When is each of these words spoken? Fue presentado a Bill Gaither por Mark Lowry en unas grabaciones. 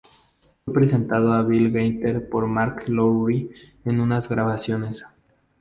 Fue 0.65 0.73
presentado 0.73 1.31
a 1.31 1.43
Bill 1.43 1.69
Gaither 1.71 2.27
por 2.27 2.47
Mark 2.47 2.89
Lowry 2.89 3.51
en 3.85 3.99
unas 3.99 4.27
grabaciones. 4.27 5.05